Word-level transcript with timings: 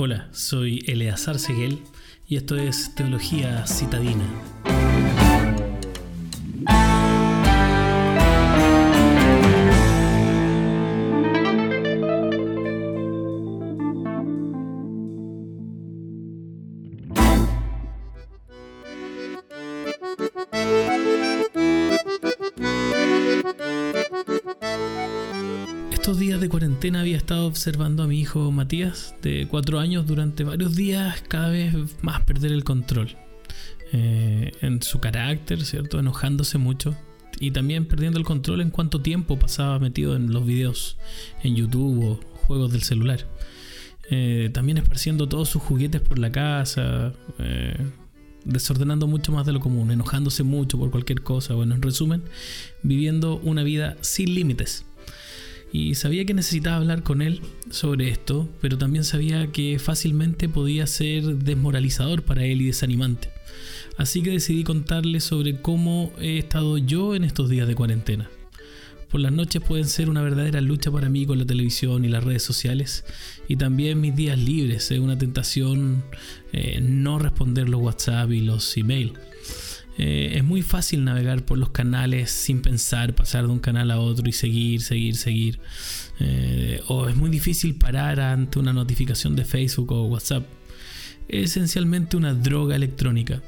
Hola, 0.00 0.28
soy 0.30 0.84
Eleazar 0.86 1.40
Seguel 1.40 1.80
y 2.28 2.36
esto 2.36 2.54
es 2.54 2.94
Teología 2.94 3.66
Citadina. 3.66 4.22
Estos 26.08 26.20
días 26.20 26.40
de 26.40 26.48
cuarentena 26.48 27.00
había 27.02 27.18
estado 27.18 27.46
observando 27.46 28.02
a 28.02 28.06
mi 28.06 28.18
hijo 28.18 28.50
Matías, 28.50 29.14
de 29.20 29.46
cuatro 29.46 29.78
años, 29.78 30.06
durante 30.06 30.42
varios 30.42 30.74
días 30.74 31.22
cada 31.28 31.50
vez 31.50 31.74
más 32.00 32.22
perder 32.22 32.52
el 32.52 32.64
control. 32.64 33.14
Eh, 33.92 34.52
en 34.62 34.80
su 34.80 35.00
carácter, 35.00 35.62
¿cierto? 35.66 35.98
Enojándose 35.98 36.56
mucho. 36.56 36.96
Y 37.40 37.50
también 37.50 37.84
perdiendo 37.84 38.18
el 38.18 38.24
control 38.24 38.62
en 38.62 38.70
cuánto 38.70 39.02
tiempo 39.02 39.38
pasaba 39.38 39.78
metido 39.80 40.16
en 40.16 40.32
los 40.32 40.46
videos 40.46 40.96
en 41.42 41.56
YouTube 41.56 42.02
o 42.02 42.20
juegos 42.46 42.72
del 42.72 42.84
celular. 42.84 43.28
Eh, 44.08 44.48
también 44.54 44.78
esparciendo 44.78 45.28
todos 45.28 45.50
sus 45.50 45.60
juguetes 45.60 46.00
por 46.00 46.18
la 46.18 46.32
casa. 46.32 47.12
Eh, 47.38 47.76
desordenando 48.46 49.06
mucho 49.06 49.30
más 49.30 49.44
de 49.44 49.52
lo 49.52 49.60
común, 49.60 49.90
enojándose 49.90 50.42
mucho 50.42 50.78
por 50.78 50.90
cualquier 50.90 51.20
cosa. 51.20 51.52
Bueno, 51.52 51.74
en 51.74 51.82
resumen, 51.82 52.22
viviendo 52.82 53.36
una 53.36 53.62
vida 53.62 53.98
sin 54.00 54.34
límites 54.34 54.86
y 55.72 55.94
sabía 55.94 56.24
que 56.24 56.34
necesitaba 56.34 56.76
hablar 56.76 57.02
con 57.02 57.22
él 57.22 57.40
sobre 57.70 58.08
esto, 58.08 58.48
pero 58.60 58.78
también 58.78 59.04
sabía 59.04 59.52
que 59.52 59.78
fácilmente 59.78 60.48
podía 60.48 60.86
ser 60.86 61.24
desmoralizador 61.24 62.22
para 62.22 62.44
él 62.44 62.62
y 62.62 62.66
desanimante. 62.66 63.30
Así 63.96 64.22
que 64.22 64.30
decidí 64.30 64.64
contarle 64.64 65.20
sobre 65.20 65.60
cómo 65.60 66.12
he 66.20 66.38
estado 66.38 66.78
yo 66.78 67.14
en 67.14 67.24
estos 67.24 67.50
días 67.50 67.68
de 67.68 67.74
cuarentena. 67.74 68.30
Por 69.10 69.20
las 69.20 69.32
noches 69.32 69.62
pueden 69.62 69.86
ser 69.86 70.10
una 70.10 70.20
verdadera 70.20 70.60
lucha 70.60 70.90
para 70.90 71.08
mí 71.08 71.24
con 71.24 71.38
la 71.38 71.46
televisión 71.46 72.04
y 72.04 72.08
las 72.08 72.24
redes 72.24 72.42
sociales. 72.42 73.04
Y 73.48 73.56
también 73.56 74.00
mis 74.00 74.14
días 74.14 74.38
libres 74.38 74.90
es 74.90 75.00
una 75.00 75.16
tentación 75.16 76.04
eh, 76.52 76.80
no 76.82 77.18
responder 77.18 77.70
los 77.70 77.80
WhatsApp 77.80 78.30
y 78.32 78.40
los 78.40 78.76
email. 78.76 79.14
Eh, 79.98 80.34
es 80.36 80.44
muy 80.44 80.62
fácil 80.62 81.04
navegar 81.04 81.44
por 81.44 81.58
los 81.58 81.70
canales 81.70 82.30
sin 82.30 82.62
pensar, 82.62 83.16
pasar 83.16 83.46
de 83.46 83.52
un 83.52 83.58
canal 83.58 83.90
a 83.90 83.98
otro 83.98 84.28
y 84.28 84.32
seguir, 84.32 84.80
seguir, 84.80 85.16
seguir. 85.16 85.60
Eh, 86.20 86.80
o 86.86 87.08
es 87.08 87.16
muy 87.16 87.30
difícil 87.30 87.74
parar 87.74 88.20
ante 88.20 88.60
una 88.60 88.72
notificación 88.72 89.34
de 89.34 89.44
Facebook 89.44 89.90
o 89.92 90.04
WhatsApp. 90.04 90.46
Es 91.28 91.50
esencialmente 91.50 92.16
una 92.16 92.32
droga 92.32 92.76
electrónica. 92.76 93.42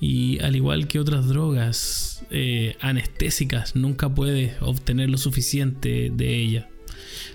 Y 0.00 0.38
al 0.40 0.56
igual 0.56 0.88
que 0.88 0.98
otras 0.98 1.28
drogas 1.28 2.24
eh, 2.30 2.76
anestésicas, 2.80 3.76
nunca 3.76 4.08
puedes 4.08 4.54
obtener 4.62 5.10
lo 5.10 5.18
suficiente 5.18 6.10
de 6.10 6.36
ella. 6.36 6.68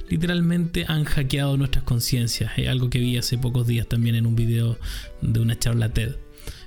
Literalmente 0.10 0.86
han 0.88 1.04
hackeado 1.06 1.56
nuestras 1.58 1.84
conciencias. 1.84 2.52
Es 2.58 2.68
algo 2.68 2.90
que 2.90 3.00
vi 3.00 3.18
hace 3.18 3.38
pocos 3.38 3.68
días 3.68 3.88
también 3.88 4.16
en 4.16 4.26
un 4.26 4.36
video 4.36 4.78
de 5.22 5.40
una 5.40 5.58
charla 5.58 5.90
TED. 5.90 6.25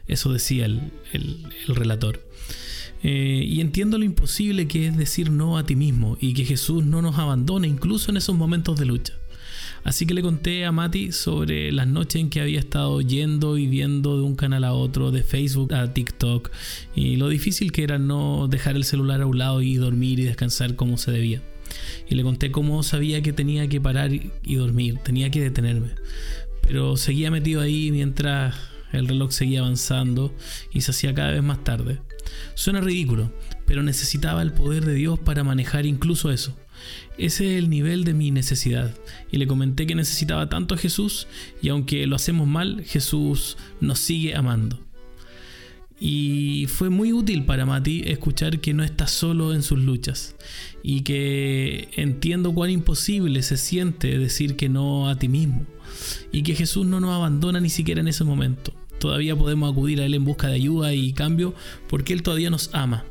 Eso 0.08 0.32
decía 0.32 0.64
el, 0.64 0.90
relator. 1.68 2.26
Eh, 3.04 3.44
y 3.46 3.60
entiendo 3.60 3.98
lo 3.98 4.04
imposible 4.04 4.66
que 4.66 4.88
es 4.88 4.96
decir 4.96 5.30
no 5.30 5.56
a 5.56 5.64
ti 5.64 5.76
mismo 5.76 6.16
y 6.20 6.34
que 6.34 6.44
Jesús 6.44 6.84
no 6.84 7.00
nos 7.00 7.16
abandone 7.16 7.68
incluso 7.68 8.10
en 8.10 8.16
esos 8.16 8.34
momentos 8.34 8.78
de 8.78 8.86
lucha. 8.86 9.14
Así 9.84 10.06
que 10.06 10.14
le 10.14 10.22
conté 10.22 10.64
a 10.64 10.72
Mati 10.72 11.12
sobre 11.12 11.70
las 11.72 11.86
noches 11.86 12.20
en 12.20 12.30
que 12.30 12.40
había 12.40 12.58
estado 12.58 13.00
yendo 13.00 13.56
y 13.56 13.66
viendo 13.66 14.16
de 14.16 14.22
un 14.22 14.34
canal 14.34 14.64
a 14.64 14.72
otro, 14.72 15.10
de 15.10 15.22
Facebook 15.22 15.72
a 15.72 15.94
TikTok, 15.94 16.50
y 16.94 17.16
lo 17.16 17.28
difícil 17.28 17.70
que 17.70 17.84
era 17.84 17.98
no 17.98 18.48
dejar 18.48 18.76
el 18.76 18.84
celular 18.84 19.20
a 19.20 19.26
un 19.26 19.38
lado 19.38 19.62
y 19.62 19.76
dormir 19.76 20.18
y 20.18 20.24
descansar 20.24 20.74
como 20.74 20.98
se 20.98 21.12
debía. 21.12 21.42
Y 22.08 22.16
le 22.16 22.22
conté 22.22 22.50
cómo 22.50 22.82
sabía 22.82 23.22
que 23.22 23.32
tenía 23.32 23.68
que 23.68 23.80
parar 23.80 24.10
y 24.12 24.54
dormir, 24.56 24.98
tenía 25.04 25.30
que 25.30 25.40
detenerme. 25.40 25.90
Pero 26.62 26.96
seguía 26.96 27.30
metido 27.30 27.60
ahí 27.60 27.90
mientras 27.92 28.56
el 28.92 29.08
reloj 29.08 29.32
seguía 29.32 29.60
avanzando 29.60 30.34
y 30.72 30.80
se 30.80 30.90
hacía 30.90 31.14
cada 31.14 31.32
vez 31.32 31.42
más 31.42 31.62
tarde. 31.64 32.00
Suena 32.54 32.80
ridículo, 32.80 33.32
pero 33.66 33.82
necesitaba 33.82 34.42
el 34.42 34.52
poder 34.52 34.84
de 34.84 34.94
Dios 34.94 35.18
para 35.18 35.44
manejar 35.44 35.86
incluso 35.86 36.30
eso. 36.30 36.56
Ese 37.16 37.52
es 37.52 37.58
el 37.58 37.70
nivel 37.70 38.04
de 38.04 38.14
mi 38.14 38.30
necesidad. 38.30 38.94
Y 39.30 39.38
le 39.38 39.46
comenté 39.46 39.86
que 39.86 39.94
necesitaba 39.94 40.48
tanto 40.48 40.74
a 40.74 40.78
Jesús 40.78 41.26
y 41.60 41.68
aunque 41.68 42.06
lo 42.06 42.16
hacemos 42.16 42.46
mal, 42.46 42.84
Jesús 42.84 43.56
nos 43.80 43.98
sigue 43.98 44.34
amando. 44.34 44.80
Y 46.00 46.66
fue 46.68 46.90
muy 46.90 47.12
útil 47.12 47.44
para 47.44 47.66
Mati 47.66 48.04
escuchar 48.06 48.60
que 48.60 48.72
no 48.72 48.84
está 48.84 49.08
solo 49.08 49.52
en 49.52 49.64
sus 49.64 49.80
luchas 49.80 50.36
y 50.80 51.00
que 51.00 51.88
entiendo 51.96 52.54
cuán 52.54 52.70
imposible 52.70 53.42
se 53.42 53.56
siente 53.56 54.16
decir 54.16 54.54
que 54.54 54.68
no 54.68 55.08
a 55.08 55.18
ti 55.18 55.26
mismo 55.26 55.66
y 56.32 56.42
que 56.42 56.54
Jesús 56.54 56.86
no 56.86 57.00
nos 57.00 57.14
abandona 57.14 57.60
ni 57.60 57.70
siquiera 57.70 58.00
en 58.00 58.08
ese 58.08 58.24
momento. 58.24 58.72
Todavía 58.98 59.36
podemos 59.36 59.70
acudir 59.70 60.00
a 60.00 60.04
Él 60.04 60.14
en 60.14 60.24
busca 60.24 60.48
de 60.48 60.54
ayuda 60.54 60.92
y 60.92 61.12
cambio 61.12 61.54
porque 61.88 62.12
Él 62.12 62.22
todavía 62.22 62.50
nos 62.50 62.70
ama. 62.72 63.04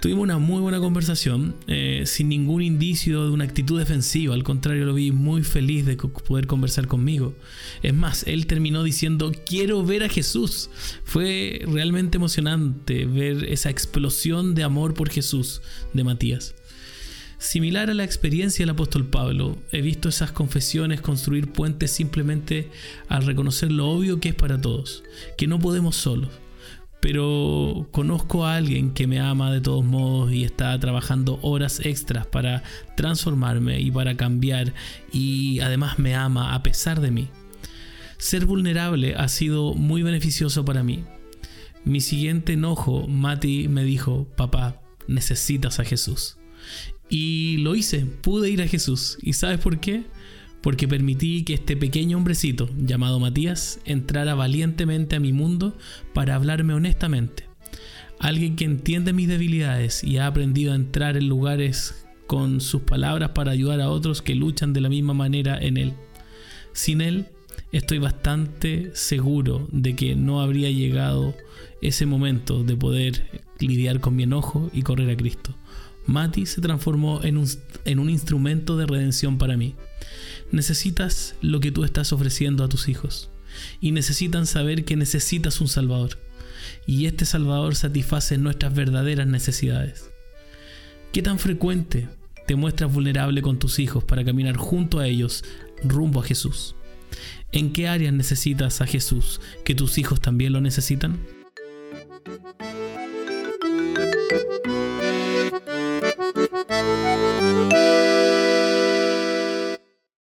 Tuvimos 0.00 0.24
una 0.24 0.38
muy 0.38 0.60
buena 0.60 0.78
conversación, 0.78 1.56
eh, 1.68 2.02
sin 2.04 2.28
ningún 2.28 2.60
indicio 2.60 3.24
de 3.24 3.30
una 3.30 3.44
actitud 3.44 3.78
defensiva, 3.78 4.34
al 4.34 4.44
contrario 4.44 4.84
lo 4.84 4.92
vi 4.92 5.10
muy 5.10 5.42
feliz 5.42 5.86
de 5.86 5.96
poder 5.96 6.46
conversar 6.46 6.86
conmigo. 6.86 7.34
Es 7.82 7.94
más, 7.94 8.22
él 8.26 8.46
terminó 8.46 8.82
diciendo, 8.84 9.32
quiero 9.46 9.84
ver 9.84 10.02
a 10.02 10.10
Jesús. 10.10 10.68
Fue 11.04 11.60
realmente 11.66 12.18
emocionante 12.18 13.06
ver 13.06 13.44
esa 13.44 13.70
explosión 13.70 14.54
de 14.54 14.64
amor 14.64 14.92
por 14.92 15.08
Jesús 15.08 15.62
de 15.94 16.04
Matías. 16.04 16.54
Similar 17.38 17.90
a 17.90 17.94
la 17.94 18.04
experiencia 18.04 18.62
del 18.62 18.70
apóstol 18.70 19.06
Pablo, 19.06 19.58
he 19.70 19.82
visto 19.82 20.08
esas 20.08 20.32
confesiones 20.32 21.02
construir 21.02 21.52
puentes 21.52 21.90
simplemente 21.90 22.70
al 23.08 23.26
reconocer 23.26 23.70
lo 23.70 23.88
obvio 23.88 24.20
que 24.20 24.30
es 24.30 24.34
para 24.34 24.60
todos, 24.60 25.04
que 25.36 25.46
no 25.46 25.58
podemos 25.58 25.96
solos. 25.96 26.30
Pero 27.00 27.88
conozco 27.90 28.46
a 28.46 28.56
alguien 28.56 28.92
que 28.92 29.06
me 29.06 29.20
ama 29.20 29.52
de 29.52 29.60
todos 29.60 29.84
modos 29.84 30.32
y 30.32 30.44
está 30.44 30.78
trabajando 30.80 31.38
horas 31.42 31.80
extras 31.84 32.26
para 32.26 32.62
transformarme 32.96 33.80
y 33.80 33.90
para 33.90 34.16
cambiar 34.16 34.72
y 35.12 35.60
además 35.60 35.98
me 35.98 36.14
ama 36.14 36.54
a 36.54 36.62
pesar 36.62 37.02
de 37.02 37.10
mí. 37.10 37.28
Ser 38.16 38.46
vulnerable 38.46 39.14
ha 39.14 39.28
sido 39.28 39.74
muy 39.74 40.02
beneficioso 40.02 40.64
para 40.64 40.82
mí. 40.82 41.04
Mi 41.84 42.00
siguiente 42.00 42.54
enojo, 42.54 43.06
Mati 43.06 43.68
me 43.68 43.84
dijo, 43.84 44.26
papá, 44.36 44.80
necesitas 45.06 45.78
a 45.78 45.84
Jesús. 45.84 46.38
Y 47.08 47.58
lo 47.58 47.74
hice, 47.74 48.00
pude 48.06 48.50
ir 48.50 48.62
a 48.62 48.68
Jesús. 48.68 49.18
¿Y 49.22 49.34
sabes 49.34 49.58
por 49.60 49.80
qué? 49.80 50.04
Porque 50.60 50.88
permití 50.88 51.44
que 51.44 51.54
este 51.54 51.76
pequeño 51.76 52.16
hombrecito 52.16 52.68
llamado 52.76 53.20
Matías 53.20 53.80
entrara 53.84 54.34
valientemente 54.34 55.16
a 55.16 55.20
mi 55.20 55.32
mundo 55.32 55.76
para 56.12 56.34
hablarme 56.34 56.74
honestamente. 56.74 57.44
Alguien 58.18 58.56
que 58.56 58.64
entiende 58.64 59.12
mis 59.12 59.28
debilidades 59.28 60.02
y 60.02 60.18
ha 60.18 60.26
aprendido 60.26 60.72
a 60.72 60.76
entrar 60.76 61.16
en 61.16 61.28
lugares 61.28 62.06
con 62.26 62.60
sus 62.60 62.82
palabras 62.82 63.30
para 63.30 63.52
ayudar 63.52 63.80
a 63.80 63.90
otros 63.90 64.22
que 64.22 64.34
luchan 64.34 64.72
de 64.72 64.80
la 64.80 64.88
misma 64.88 65.14
manera 65.14 65.58
en 65.58 65.76
él. 65.76 65.92
Sin 66.72 67.00
él, 67.00 67.26
estoy 67.72 67.98
bastante 67.98 68.90
seguro 68.94 69.68
de 69.70 69.94
que 69.94 70.16
no 70.16 70.40
habría 70.40 70.70
llegado 70.70 71.34
ese 71.82 72.06
momento 72.06 72.64
de 72.64 72.76
poder 72.76 73.42
lidiar 73.60 74.00
con 74.00 74.16
mi 74.16 74.24
enojo 74.24 74.70
y 74.72 74.82
correr 74.82 75.10
a 75.10 75.16
Cristo. 75.16 75.54
Mati 76.06 76.46
se 76.46 76.60
transformó 76.60 77.22
en 77.22 77.36
un, 77.36 77.48
en 77.84 77.98
un 77.98 78.10
instrumento 78.10 78.76
de 78.76 78.86
redención 78.86 79.38
para 79.38 79.56
mí. 79.56 79.74
Necesitas 80.52 81.34
lo 81.40 81.60
que 81.60 81.72
tú 81.72 81.84
estás 81.84 82.12
ofreciendo 82.12 82.64
a 82.64 82.68
tus 82.68 82.88
hijos 82.88 83.30
y 83.80 83.92
necesitan 83.92 84.46
saber 84.46 84.84
que 84.84 84.96
necesitas 84.96 85.60
un 85.60 85.68
Salvador. 85.68 86.18
Y 86.86 87.06
este 87.06 87.24
Salvador 87.24 87.74
satisface 87.74 88.38
nuestras 88.38 88.74
verdaderas 88.74 89.26
necesidades. 89.26 90.10
¿Qué 91.12 91.22
tan 91.22 91.38
frecuente 91.38 92.08
te 92.46 92.56
muestras 92.56 92.92
vulnerable 92.92 93.42
con 93.42 93.58
tus 93.58 93.78
hijos 93.78 94.04
para 94.04 94.24
caminar 94.24 94.56
junto 94.56 94.98
a 94.98 95.06
ellos 95.06 95.44
rumbo 95.82 96.20
a 96.20 96.24
Jesús? 96.24 96.76
¿En 97.52 97.72
qué 97.72 97.88
áreas 97.88 98.12
necesitas 98.12 98.80
a 98.80 98.86
Jesús 98.86 99.40
que 99.64 99.74
tus 99.74 99.98
hijos 99.98 100.20
también 100.20 100.52
lo 100.52 100.60
necesitan? 100.60 101.18